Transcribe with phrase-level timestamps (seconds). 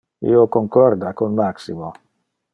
[0.29, 1.93] Io concorda con Maximo.